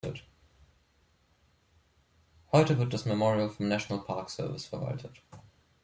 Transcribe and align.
Heute 2.51 2.79
wird 2.79 2.91
das 2.91 3.05
Memorial 3.05 3.51
vom 3.51 3.67
National 3.67 4.03
Park 4.03 4.31
Service 4.31 4.65
verwaltet. 4.65 5.21